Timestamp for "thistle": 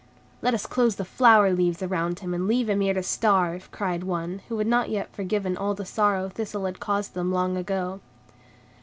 6.27-6.65